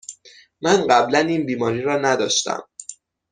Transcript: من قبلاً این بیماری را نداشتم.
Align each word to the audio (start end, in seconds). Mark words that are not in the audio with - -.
من 0.61 0.87
قبلاً 0.87 1.19
این 1.19 1.45
بیماری 1.45 1.81
را 1.81 1.97
نداشتم. 1.97 2.67